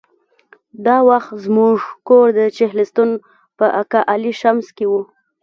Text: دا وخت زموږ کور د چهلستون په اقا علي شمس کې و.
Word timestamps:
دا 0.85 0.97
وخت 1.09 1.31
زموږ 1.45 1.77
کور 2.07 2.27
د 2.39 2.41
چهلستون 2.57 3.09
په 3.57 3.65
اقا 3.81 4.01
علي 4.13 4.33
شمس 4.41 4.67
کې 4.77 4.85
و. 4.91 4.93